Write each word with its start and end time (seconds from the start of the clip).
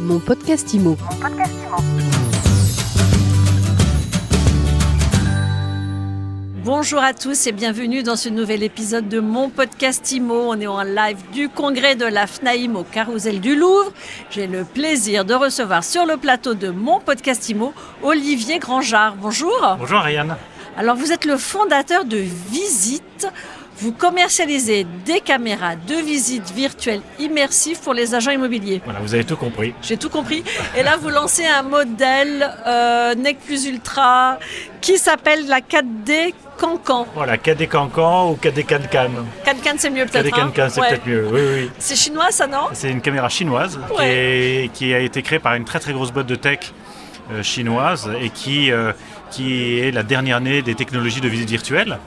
Mon 0.00 0.18
podcast 0.18 0.72
IMO. 0.72 0.96
Bonjour 6.64 7.00
à 7.00 7.12
tous 7.12 7.46
et 7.46 7.52
bienvenue 7.52 8.02
dans 8.02 8.16
ce 8.16 8.30
nouvel 8.30 8.62
épisode 8.62 9.10
de 9.10 9.20
mon 9.20 9.50
podcast 9.50 10.10
IMO. 10.12 10.52
On 10.52 10.58
est 10.58 10.66
en 10.66 10.82
live 10.84 11.18
du 11.34 11.50
congrès 11.50 11.96
de 11.96 12.06
la 12.06 12.26
FNAIM 12.26 12.76
au 12.76 12.82
Carousel 12.82 13.40
du 13.40 13.54
Louvre. 13.54 13.92
J'ai 14.30 14.46
le 14.46 14.64
plaisir 14.64 15.26
de 15.26 15.34
recevoir 15.34 15.84
sur 15.84 16.06
le 16.06 16.16
plateau 16.16 16.54
de 16.54 16.70
mon 16.70 17.00
podcast 17.00 17.46
IMO 17.50 17.74
Olivier 18.02 18.58
Grangeard. 18.58 19.16
Bonjour. 19.16 19.76
Bonjour 19.78 19.98
Ariane. 19.98 20.34
Alors 20.78 20.96
vous 20.96 21.12
êtes 21.12 21.26
le 21.26 21.36
fondateur 21.36 22.06
de 22.06 22.16
Visite. 22.16 23.28
Vous 23.80 23.92
commercialisez 23.92 24.84
des 25.06 25.20
caméras 25.20 25.74
de 25.76 25.94
visite 25.94 26.50
virtuelle 26.52 27.00
immersive 27.18 27.80
pour 27.80 27.94
les 27.94 28.14
agents 28.14 28.30
immobiliers. 28.30 28.82
Voilà, 28.84 29.00
vous 29.00 29.14
avez 29.14 29.24
tout 29.24 29.36
compris. 29.36 29.72
J'ai 29.80 29.96
tout 29.96 30.10
compris. 30.10 30.44
Et 30.76 30.82
là, 30.82 30.96
vous 31.00 31.08
lancez 31.08 31.46
un 31.46 31.62
modèle 31.62 32.50
euh, 32.66 33.14
NEC 33.14 33.38
Plus 33.40 33.66
Ultra 33.66 34.38
qui 34.82 34.98
s'appelle 34.98 35.46
la 35.48 35.60
4D 35.60 36.34
Cancan. 36.58 37.06
Voilà, 37.14 37.38
KD 37.38 37.66
Cancan 37.68 38.32
ou 38.32 38.34
KD 38.36 38.64
Cancan. 38.66 39.08
Cancan, 39.46 39.74
c'est 39.78 39.88
mieux 39.88 40.04
peut-être. 40.04 40.26
KD 40.26 40.30
Cancan, 40.34 40.68
c'est 40.68 40.80
hein 40.80 40.82
Ouais. 40.82 40.88
peut-être 40.90 41.06
mieux. 41.06 41.26
Oui, 41.32 41.40
oui. 41.62 41.70
C'est 41.78 41.96
chinois, 41.96 42.30
ça, 42.30 42.46
non 42.46 42.68
C'est 42.74 42.90
une 42.90 43.00
caméra 43.00 43.30
chinoise 43.30 43.78
qui, 43.88 43.96
Ouais. 43.98 44.64
est- 44.64 44.72
qui 44.74 44.92
a 44.92 44.98
été 44.98 45.22
créée 45.22 45.38
par 45.38 45.54
une 45.54 45.64
très 45.64 45.78
très 45.80 45.94
grosse 45.94 46.12
boîte 46.12 46.26
de 46.26 46.34
tech 46.34 46.58
euh, 47.32 47.42
chinoise 47.42 48.10
et 48.20 48.28
qui, 48.28 48.70
euh, 48.72 48.92
qui 49.30 49.78
est 49.80 49.90
la 49.90 50.02
dernière 50.02 50.36
année 50.36 50.60
des 50.60 50.74
technologies 50.74 51.22
de 51.22 51.28
visite 51.28 51.48
virtuelle. 51.48 51.98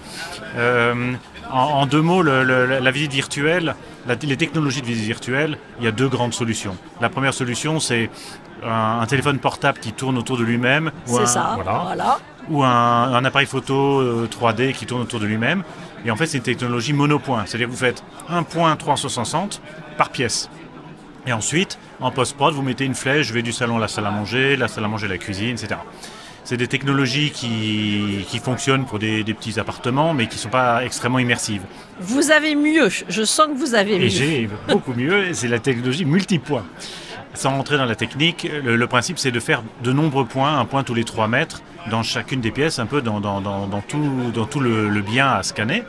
Euh, 0.58 1.14
en, 1.53 1.81
en 1.81 1.85
deux 1.85 2.02
mots, 2.02 2.21
le- 2.23 2.43
le- 2.43 2.80
la 2.80 2.91
visite 2.91 3.13
virtuelle, 3.13 3.75
la- 4.07 4.16
les 4.21 4.38
technologies 4.38 4.81
de 4.81 4.85
visite 4.88 5.05
virtuelle, 5.05 5.57
il 5.80 5.85
y 5.85 5.88
a 5.88 5.91
deux 5.91 6.07
grandes 6.09 6.34
solutions. 6.34 6.75
La 7.02 7.09
première 7.09 7.34
solution, 7.34 7.80
c'est 7.80 8.09
un, 8.66 8.99
un 9.02 9.05
téléphone 9.05 9.39
portable 9.39 9.80
qui 9.80 9.91
tourne 9.94 10.17
autour 10.17 10.38
de 10.38 10.44
lui-même. 10.44 10.91
ou 11.08 11.17
un- 11.17 11.20
C'est 11.25 11.34
ça. 11.34 11.52
voilà. 11.55 11.80
Voilà. 11.86 12.19
ou 12.50 12.63
un, 12.63 12.69
un 13.13 13.23
appareil 13.25 13.47
photo 13.47 14.00
euh, 14.02 14.28
3D 14.30 14.73
qui 14.73 14.86
tourne 14.86 15.02
autour 15.02 15.19
de 15.19 15.25
lui-même. 15.25 15.63
Et 16.05 16.11
en 16.11 16.16
fait, 16.17 16.25
c'est 16.28 16.38
une 16.38 16.44
technologie 16.44 16.91
monopoint. 16.94 17.44
C'est-à-dire 17.45 17.67
que 17.67 17.72
vous 17.72 17.78
faites 17.78 18.03
un 18.30 18.44
point 18.44 18.75
360 18.75 19.61
par 19.97 20.09
pièce. 20.09 20.50
Et 21.25 21.31
ensuite, 21.31 21.80
en 22.02 22.11
post-prod, 22.11 22.53
vous 22.53 22.61
mettez 22.61 22.83
une 22.83 22.95
flèche, 22.95 23.28
je 23.28 23.33
vais 23.33 23.41
du 23.44 23.53
salon 23.53 23.78
à 23.78 23.80
la 23.80 23.88
salle 23.88 24.06
à 24.06 24.11
manger, 24.11 24.58
la 24.58 24.67
salle 24.67 24.83
à 24.83 24.89
manger 24.89 25.06
à 25.06 25.09
la 25.09 25.17
cuisine, 25.17 25.52
etc. 25.52 25.75
C'est 26.45 26.58
des 26.58 26.67
technologies 26.67 27.31
qui, 27.31 28.25
qui 28.27 28.39
fonctionnent 28.39 28.86
pour 28.86 28.99
des, 28.99 29.23
des 29.23 29.33
petits 29.33 29.59
appartements, 29.59 30.13
mais 30.13 30.27
qui 30.27 30.36
ne 30.36 30.39
sont 30.41 30.50
pas 30.50 30.83
extrêmement 30.83 31.19
immersives. 31.19 31.61
Vous 32.02 32.31
avez 32.31 32.53
mieux. 32.55 32.89
Je 33.08 33.23
sens 33.23 33.47
que 33.47 33.53
vous 33.58 33.75
avez 33.75 33.97
mieux. 33.97 34.05
Et 34.05 34.09
j'ai 34.09 34.50
beaucoup 34.67 34.94
mieux, 34.94 35.33
c'est 35.33 35.47
la 35.47 35.59
technologie 35.59 36.03
multipoint. 36.05 36.66
Sans 37.33 37.52
rentrer 37.52 37.77
dans 37.77 37.85
la 37.85 37.95
technique, 37.95 38.47
le, 38.63 38.75
le 38.75 38.88
principe 38.88 39.17
c'est 39.17 39.31
de 39.31 39.39
faire 39.39 39.63
de 39.83 39.91
nombreux 39.94 40.25
points, 40.25 40.59
un 40.59 40.66
point 40.66 40.83
tous 40.83 40.94
les 40.94 41.03
3 41.05 41.27
mètres, 41.27 41.61
dans 41.89 42.03
chacune 42.03 42.41
des 42.41 42.52
pièces, 42.52 42.78
un 42.78 42.85
peu 42.85 43.02
dans, 43.02 43.19
dans- 43.22 43.41
dans- 43.41 43.66
dans 43.67 43.81
tout, 43.81 44.31
dans 44.33 44.45
tout 44.45 44.59
le, 44.59 44.88
le 44.89 45.02
bien 45.02 45.28
à 45.31 45.41
scanner. 45.44 45.83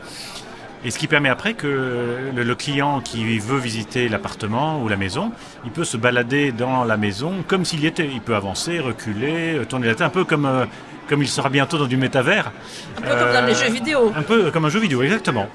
Et 0.85 0.91
ce 0.91 0.99
qui 0.99 1.07
permet 1.07 1.31
après 1.31 1.55
que 1.55 2.31
le, 2.35 2.55
client 2.55 3.01
qui 3.01 3.39
veut 3.39 3.59
visiter 3.59 4.09
l'appartement 4.09 4.83
ou 4.83 4.89
la 4.89 4.97
maison, 4.97 5.33
il 5.65 5.71
peut 5.71 5.85
se 5.85 5.97
balader 5.97 6.53
dans 6.53 6.85
la 6.85 6.99
maison 6.99 7.43
comme 7.49 7.65
s'il 7.65 7.81
y 7.81 7.87
était. 7.87 8.07
Il 8.13 8.21
peut 8.21 8.37
avancer, 8.37 8.81
reculer, 8.81 9.55
euh, 9.55 9.65
tourner 9.65 9.87
la 9.87 9.95
tête, 9.95 10.03
un 10.03 10.11
peu 10.11 10.25
comme, 10.25 10.45
euh, 10.45 10.67
comme 11.09 11.23
il 11.23 11.29
sera 11.29 11.49
bientôt 11.49 11.79
dans 11.79 11.87
du 11.87 11.97
métavers. 11.97 12.53
Un 12.99 13.01
peu 13.01 13.09
comme 13.09 13.33
dans 13.33 13.47
les 13.47 13.55
jeux 13.55 13.71
vidéo. 13.71 14.13
Un 14.15 14.23
peu 14.23 14.51
comme 14.51 14.67
un 14.67 14.69
jeu 14.69 14.81
vidéo, 14.81 15.03
exactement. 15.03 15.49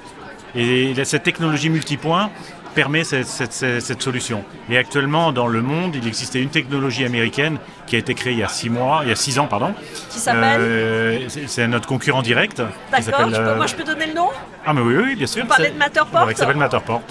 Et 0.55 0.93
cette 1.05 1.23
technologie 1.23 1.69
multipoint 1.69 2.29
permet 2.75 3.03
cette, 3.03 3.25
cette- 3.27 3.51
cette- 3.53 3.81
cette 3.81 4.01
solution. 4.01 4.43
Et 4.69 4.77
actuellement, 4.77 5.31
dans 5.31 5.47
le 5.47 5.61
monde, 5.61 5.95
il 5.95 6.07
existait 6.07 6.41
une 6.41 6.49
technologie 6.49 7.03
américaine 7.03 7.57
qui 7.87 7.95
a 7.95 7.99
été 7.99 8.13
créée 8.13 8.33
il 8.33 8.39
y 8.39 8.43
a 8.43 8.47
six 8.47 8.69
mois, 8.69 9.01
il 9.03 9.09
y 9.09 9.11
a 9.11 9.15
six 9.15 9.39
ans, 9.39 9.47
pardon. 9.47 9.73
Qui 10.09 10.19
s'appelle 10.19 10.59
Euh, 10.61 11.19
c'est- 11.47 11.67
notre 11.67 11.87
concurrent 11.87 12.21
direct. 12.21 12.61
D'accord. 12.91 13.27
euh, 13.33 13.55
Moi, 13.55 13.65
je 13.67 13.75
peux 13.75 13.83
donner 13.83 14.05
le 14.07 14.13
nom? 14.13 14.29
Ah, 14.65 14.73
mais 14.73 14.81
oui, 14.81 14.95
oui, 15.03 15.15
bien 15.15 15.27
sûr. 15.27 15.41
Vous 15.43 15.49
parlez 15.49 15.69
de 15.71 15.77
Matterport 15.77 16.29
qui 16.29 16.35
s'appelle 16.35 16.57
Matterport. 16.57 17.01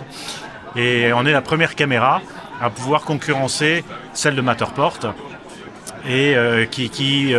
Et 0.76 1.12
on 1.12 1.26
est 1.26 1.32
la 1.32 1.40
première 1.42 1.74
caméra 1.74 2.20
à 2.60 2.70
pouvoir 2.70 3.02
concurrencer 3.02 3.84
celle 4.12 4.36
de 4.36 4.40
Matterport 4.40 4.98
et 6.08 6.36
euh, 6.36 6.66
qui, 6.66 6.88
qui, 6.90 7.34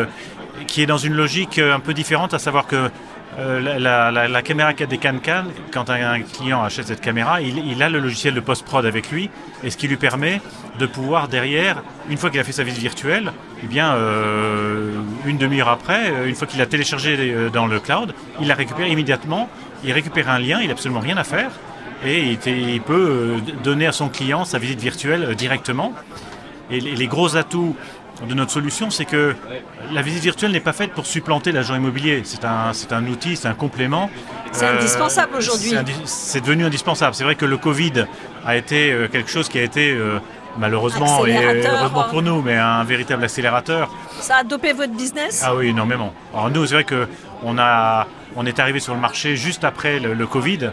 qui 0.67 0.81
est 0.81 0.85
dans 0.85 0.97
une 0.97 1.13
logique 1.13 1.57
un 1.59 1.79
peu 1.79 1.93
différente, 1.93 2.33
à 2.33 2.39
savoir 2.39 2.67
que 2.67 2.89
euh, 3.39 3.59
la, 3.61 3.79
la- 3.79 4.11
la- 4.11 4.27
la 4.27 4.41
caméra 4.41 4.73
4D 4.73 4.99
CanCan, 4.99 5.45
quand 5.71 5.89
un, 5.89 6.21
client 6.21 6.63
achète 6.63 6.87
cette 6.87 7.01
caméra, 7.01 7.41
il, 7.41 7.81
a 7.81 7.89
le 7.89 7.99
logiciel 7.99 8.33
de 8.33 8.39
post-prod 8.39 8.85
avec 8.85 9.11
lui, 9.11 9.29
et 9.63 9.69
ce 9.69 9.77
qui 9.77 9.87
lui 9.87 9.97
permet 9.97 10.41
de 10.77 10.85
pouvoir 10.85 11.27
derrière, 11.27 11.81
une 12.09 12.17
fois 12.17 12.29
qu'il 12.29 12.39
a 12.39 12.43
fait 12.43 12.51
sa 12.51 12.63
visite 12.63 12.81
virtuelle, 12.81 13.31
eh 13.63 13.67
bien, 13.67 13.93
euh, 13.93 14.91
une 15.25 15.37
demi-heure 15.37 15.69
après, 15.69 16.11
euh, 16.11 16.27
une 16.27 16.35
fois 16.35 16.47
qu'il 16.47 16.61
a 16.61 16.65
téléchargé 16.65 17.33
dans 17.53 17.65
le 17.67 17.79
cloud, 17.79 18.13
il 18.41 18.47
la 18.47 18.55
récupère 18.55 18.87
immédiatement, 18.87 19.49
il 19.83 19.91
récupère 19.93 20.29
un 20.29 20.39
lien, 20.39 20.59
il 20.61 20.67
n'a 20.67 20.73
absolument 20.73 20.99
rien 20.99 21.17
à 21.17 21.23
faire, 21.23 21.51
et 22.05 22.37
il, 22.45 22.81
peut 22.81 23.35
donner 23.63 23.87
à 23.87 23.91
son 23.91 24.09
client 24.09 24.45
sa 24.45 24.57
visite 24.57 24.79
virtuelle 24.79 25.35
directement. 25.35 25.93
Et 26.71 26.79
les 26.79 27.07
gros 27.07 27.35
atouts 27.35 27.75
de 28.27 28.33
notre 28.33 28.51
solution, 28.51 28.89
c'est 28.89 29.05
que 29.05 29.35
la 29.91 30.01
visite 30.01 30.23
virtuelle 30.23 30.51
n'est 30.51 30.59
pas 30.59 30.73
faite 30.73 30.91
pour 30.91 31.05
supplanter 31.05 31.51
l'agent 31.51 31.75
immobilier. 31.75 32.21
C'est 32.25 32.43
un, 32.45 32.73
c'est 32.73 32.91
un 32.91 33.05
outil, 33.07 33.35
c'est 33.35 33.47
un 33.47 33.53
complément. 33.53 34.09
C'est 34.51 34.65
indispensable 34.65 35.35
aujourd'hui. 35.37 35.69
c'est 35.69 35.77
indi- 35.77 35.93
C'est 36.05 36.41
devenu 36.41 36.65
indispensable. 36.65 37.15
C'est 37.15 37.23
vrai 37.23 37.35
que 37.35 37.45
le 37.45 37.57
Covid 37.57 38.05
a 38.45 38.55
été 38.57 38.91
euh, 38.91 39.07
quelque 39.07 39.29
chose 39.29 39.47
qui 39.47 39.57
a 39.59 39.63
été 39.63 39.91
euh, 39.91 40.19
malheureusement 40.57 41.25
et 41.25 41.35
heureusement 41.65 42.03
pour 42.09 42.21
nous, 42.21 42.41
mais 42.41 42.55
un 42.57 42.83
véritable 42.83 43.23
accélérateur. 43.23 43.89
Ça 44.19 44.37
a 44.37 44.43
dopé 44.43 44.73
votre 44.73 44.93
business? 44.93 45.41
Ah 45.45 45.55
oui, 45.55 45.67
énormément. 45.67 46.13
Alors 46.33 46.49
nous, 46.49 46.65
c'est 46.65 46.73
vrai 46.75 46.83
que 46.83 47.07
on 47.43 47.57
a, 47.57 48.05
on 48.35 48.45
est 48.45 48.59
arrivé 48.59 48.79
sur 48.79 48.93
le 48.93 48.99
marché 48.99 49.35
juste 49.37 49.63
après 49.63 49.99
le, 49.99 50.13
le 50.13 50.27
Covid. 50.27 50.71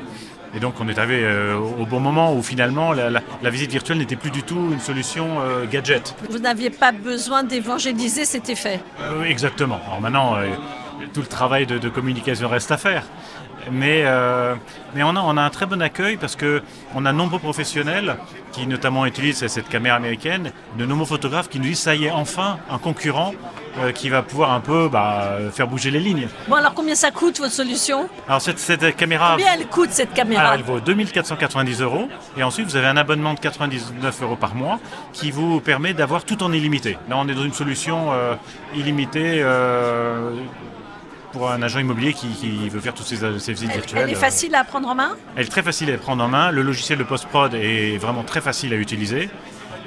Et 0.56 0.61
donc 0.61 0.75
on 0.81 0.89
est 0.89 0.99
arrivé 0.99 1.21
euh, 1.22 1.55
au 1.56 1.84
bon 1.84 2.00
moment 2.00 2.34
où 2.34 2.43
finalement 2.43 2.93
la, 2.93 3.11
la- 3.11 3.21
la 3.43 3.50
visite 3.50 3.71
virtuelle 3.71 3.99
n'était 3.99 4.17
plus 4.17 4.31
du 4.31 4.43
tout 4.43 4.71
une 4.72 4.81
solution 4.81 5.27
euh, 5.43 5.67
gadget. 5.71 6.15
Vous 6.31 6.39
n'aviez 6.39 6.71
pas 6.71 6.93
besoin 6.93 7.44
d'évangéliser, 7.44 8.25
c'était 8.25 8.55
fait. 8.55 8.81
Euh, 9.03 9.25
exactement. 9.25 9.78
Alors 9.87 10.00
maintenant, 10.00 10.37
tout 11.12 11.21
le 11.21 11.27
travail 11.27 11.66
de, 11.66 11.77
de 11.78 11.89
communication 11.91 12.49
reste 12.49 12.72
à 12.72 12.78
faire. 12.78 13.05
Mais, 13.72 14.05
mais 14.95 15.03
on, 15.03 15.16
a, 15.16 15.21
on 15.21 15.37
a 15.37 15.43
un 15.43 15.50
très 15.50 15.66
bon 15.66 15.83
accueil 15.83 16.16
parce 16.16 16.37
que 16.37 16.62
on 16.95 17.05
a 17.05 17.11
de 17.12 17.16
nombreux 17.19 17.41
professionnels 17.41 18.16
qui 18.53 18.65
notamment 18.69 19.05
utilisent 19.06 19.45
cette 19.49 19.69
caméra 19.69 19.97
américaine, 19.97 20.53
de 20.78 20.87
nombreux 20.87 21.06
photographes 21.06 21.49
qui 21.49 21.59
nous 21.59 21.65
disent 21.66 21.81
ça 21.81 21.97
y 21.97 22.05
est 22.05 22.11
enfin 22.12 22.59
un 22.71 22.78
concurrent 22.78 23.33
euh, 23.79 23.93
qui 23.93 24.09
va 24.09 24.23
pouvoir 24.23 24.53
un 24.53 24.61
peu 24.61 24.89
bah, 24.89 25.37
faire 25.53 25.69
bouger 25.69 25.91
les 25.91 26.01
lignes. 26.01 26.29
Bon, 26.49 26.55
alors 26.57 26.75
combien 26.75 26.95
ça 26.95 27.11
coûte 27.11 27.39
votre 27.39 27.53
solution 27.53 28.09
Alors 28.27 28.41
cette, 28.41 28.59
cette 28.59 28.97
caméra, 28.97 29.33
Combien 29.37 29.53
elle 29.53 29.67
coûte 29.67 29.91
cette 29.91 30.13
caméra 30.15 30.43
alors, 30.43 30.55
elle 30.55 30.63
vaut 30.63 30.81
2490 30.81 31.83
euros 31.83 32.09
et 32.37 32.43
ensuite 32.43 32.67
vous 32.67 32.77
avez 32.77 32.87
un 32.87 32.97
abonnement 32.97 33.35
de 33.35 33.41
99 33.41 34.23
euros 34.23 34.37
par 34.37 34.55
mois 34.55 34.79
qui 35.13 35.31
vous 35.31 35.61
permet 35.61 35.93
d'avoir 35.95 36.25
tout 36.25 36.43
en 36.43 36.53
illimité. 36.53 36.99
Là 37.09 37.17
on 37.19 37.29
est 37.29 37.35
dans 37.35 37.45
une 37.45 37.53
solution 37.53 38.13
euh, 38.13 38.35
illimitée 38.75 39.41
euh, 39.43 40.31
pour 41.33 41.51
un 41.51 41.61
agent 41.63 41.79
immobilier 41.81 42.15
qui, 42.15 42.29
qui 42.29 42.69
veut 42.69 42.81
faire 42.81 42.95
toutes 42.95 43.07
ces 43.07 43.17
visites 43.17 43.69
elle, 43.71 43.77
virtuelles. 43.77 44.03
elle 44.05 44.11
est 44.11 44.15
facile 44.15 44.55
à 44.55 44.65
prendre 44.65 44.89
en 44.89 44.95
main 44.95 45.17
Elle 45.37 45.45
est 45.47 45.51
très 45.51 45.63
facile 45.63 45.91
à 45.93 45.99
prendre 45.99 46.25
en 46.25 46.29
main. 46.29 46.51
Le 46.51 46.63
logiciel 46.63 46.99
de 46.99 47.05
post-prod 47.05 47.53
est 47.55 47.99
vraiment 47.99 48.23
très 48.23 48.41
facile 48.41 48.73
à 48.73 48.77
utiliser. 48.77 49.29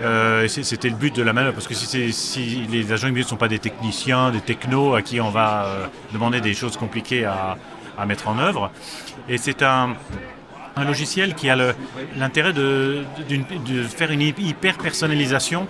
Euh, 0.01 0.47
C'était 0.47 0.89
le 0.89 0.95
but 0.95 1.15
de 1.15 1.23
la 1.23 1.33
manœuvre, 1.33 1.55
parce 1.55 1.67
que 1.67 1.73
si, 1.73 2.13
si 2.13 2.67
les 2.71 2.91
agents 2.91 3.07
immobiliers 3.07 3.25
ne 3.25 3.29
sont 3.29 3.37
pas 3.37 3.47
des 3.47 3.59
techniciens, 3.59 4.31
des 4.31 4.41
technos 4.41 4.95
à 4.95 5.01
qui 5.01 5.19
on 5.19 5.29
va 5.29 5.65
euh, 5.65 5.85
demander 6.13 6.41
des 6.41 6.53
choses 6.53 6.77
compliquées 6.77 7.25
à, 7.25 7.57
mettre 8.07 8.29
en 8.29 8.39
œuvre, 8.39 8.71
et 9.27 9.37
c'est 9.37 9.61
un, 9.61 9.95
logiciel 10.87 11.35
qui 11.35 11.49
a 11.49 11.57
l'intérêt 12.15 12.53
de, 12.53 13.03
faire 13.89 14.11
une 14.11 14.21
hyper 14.21 14.77
personnalisation 14.77 15.67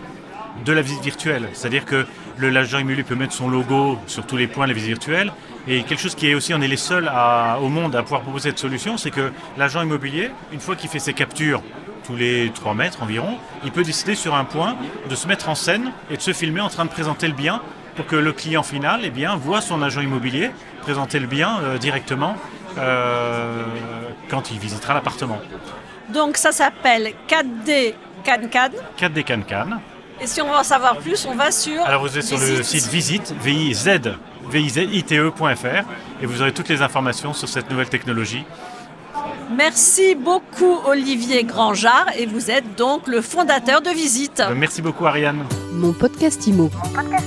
de 0.63 0.71
la 0.71 0.83
visite 0.83 1.01
virtuelle. 1.03 1.49
C'est-à-dire 1.53 1.85
que 1.85 2.05
l'agent 2.39 2.77
immobilier 2.77 3.01
peut 3.01 3.15
mettre 3.15 3.33
son 3.33 3.49
logo 3.49 3.97
sur 4.05 4.27
tous 4.27 4.37
les 4.37 4.45
points 4.45 4.65
de 4.65 4.69
la 4.69 4.75
visite 4.75 4.89
virtuelle. 4.89 5.31
Et 5.67 5.81
quelque 5.81 5.99
chose 5.99 6.13
qui 6.13 6.29
est 6.29 6.35
aussi, 6.35 6.53
on 6.53 6.61
est 6.61 6.67
les 6.67 6.77
seuls 6.77 7.11
au 7.59 7.69
monde 7.69 7.95
à 7.95 8.03
pouvoir 8.03 8.21
proposer 8.21 8.49
cette 8.49 8.59
solution, 8.59 8.97
c'est 8.97 9.09
que 9.09 9.31
l'agent 9.57 9.81
immobilier, 9.81 10.29
une 10.53 10.59
fois 10.59 10.75
qu'il 10.75 10.89
fait 10.89 10.99
ses 10.99 11.13
captures 11.13 11.63
tous 12.09 12.15
les 12.15 12.49
3 12.49 12.73
mètres 12.73 13.03
environ, 13.03 13.37
il 13.63 13.71
peut 13.71 13.83
décider 13.83 14.15
sur 14.15 14.33
un 14.33 14.43
point 14.43 14.75
de 15.07 15.15
se 15.15 15.27
mettre 15.27 15.47
en 15.47 15.53
scène 15.53 15.91
et 16.09 16.17
de 16.17 16.21
se 16.21 16.33
filmer 16.33 16.59
en 16.61 16.69
train 16.69 16.85
de 16.85 16.89
présenter 16.89 17.27
le 17.27 17.35
bien 17.35 17.61
pour 17.95 18.07
que 18.07 18.15
le 18.15 18.31
client 18.31 18.63
final 18.63 19.01
eh 19.03 19.11
bien, 19.11 19.35
voit 19.35 19.61
son 19.61 19.83
agent 19.83 20.01
immobilier 20.01 20.49
présenter 20.81 21.19
le 21.19 21.27
bien 21.27 21.59
euh, 21.61 21.77
directement 21.77 22.35
euh, 22.79 23.63
quand 24.27 24.49
il 24.49 24.57
visitera 24.57 24.95
l'appartement. 24.95 25.39
Donc 26.11 26.37
ça 26.37 26.51
s'appelle 26.51 27.13
4D 27.27 27.93
CanCan. 28.23 28.71
4D 28.99 29.23
Can 29.23 29.79
Et 30.19 30.25
si 30.25 30.41
on 30.41 30.49
veut 30.49 30.57
en 30.57 30.63
savoir 30.63 30.97
plus, 30.97 31.27
on 31.29 31.35
va 31.35 31.51
sur. 31.51 31.79
Alors 31.83 32.01
vous 32.01 32.17
êtes 32.17 32.23
sur 32.23 32.39
le 32.39 32.63
site 32.63 32.87
visite, 32.87 33.35
VIZ, 33.39 33.99
vizite.fr 34.49 35.83
et 36.21 36.25
vous 36.25 36.41
aurez 36.41 36.53
toutes 36.53 36.69
les 36.69 36.81
informations 36.81 37.33
sur 37.33 37.47
cette 37.47 37.69
nouvelle 37.69 37.89
technologie. 37.89 38.45
Merci 39.55 40.15
beaucoup 40.15 40.77
Olivier 40.85 41.43
Grangeard 41.43 42.05
et 42.17 42.25
vous 42.27 42.51
êtes 42.51 42.75
donc 42.77 43.07
le 43.07 43.21
fondateur 43.21 43.81
de 43.81 43.89
Visite. 43.89 44.43
Merci 44.55 44.81
beaucoup 44.81 45.05
Ariane. 45.07 45.43
Mon 45.73 45.91
podcast 45.91 46.45
Imo. 46.45 46.69
Mon 46.73 46.89
podcast 46.93 47.25